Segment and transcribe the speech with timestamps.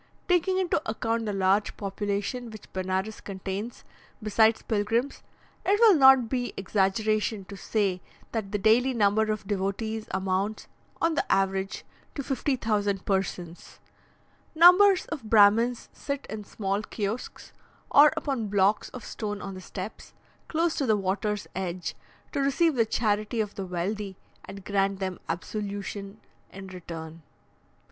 [0.27, 3.83] Taking into account the large population which Benares contains,
[4.23, 5.21] besides pilgrims,
[5.63, 8.01] it will not be exaggeration to say
[8.31, 10.67] that the daily number of devotees amounts,
[10.99, 11.85] on the average,
[12.15, 13.79] to 50,000 persons.
[14.55, 17.53] Numbers of Brahmins sit in small kiosks,
[17.91, 20.13] or upon blocks of stone on the steps,
[20.47, 21.93] close to the water's edge,
[22.31, 26.19] to receive the charity of the wealthy, and grant them absolution
[26.51, 27.21] in return.